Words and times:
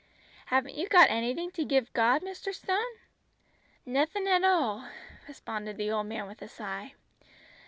"Haven't 0.47 0.73
you 0.73 0.87
got 0.89 1.11
anything 1.11 1.51
to 1.51 1.63
give 1.63 1.93
God, 1.93 2.23
Mr. 2.23 2.51
Stone?" 2.55 2.87
"Nothin' 3.85 4.27
at 4.27 4.43
all," 4.43 4.89
responded 5.27 5.77
the 5.77 5.91
old 5.91 6.07
man 6.07 6.25
with 6.25 6.41
a 6.41 6.47
sigh. 6.47 6.95